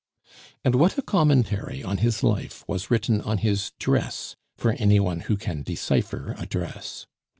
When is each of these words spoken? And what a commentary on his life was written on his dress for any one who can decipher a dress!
And 0.65 0.73
what 0.73 0.97
a 0.97 1.03
commentary 1.03 1.83
on 1.83 1.97
his 1.99 2.23
life 2.23 2.63
was 2.67 2.89
written 2.89 3.21
on 3.21 3.37
his 3.37 3.71
dress 3.77 4.35
for 4.57 4.71
any 4.79 4.99
one 4.99 5.19
who 5.19 5.37
can 5.37 5.61
decipher 5.61 6.33
a 6.39 6.47
dress! 6.47 7.05